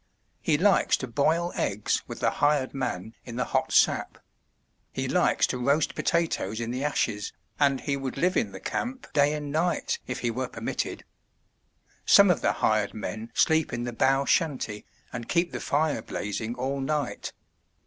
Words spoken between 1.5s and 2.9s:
eggs with the hired